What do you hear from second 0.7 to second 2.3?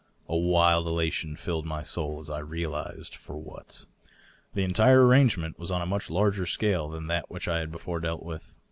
ela tion filled my soul as